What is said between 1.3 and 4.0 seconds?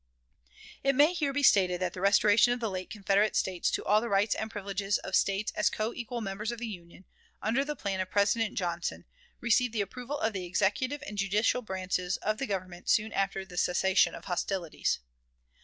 be stated that the restoration of the late Confederate States to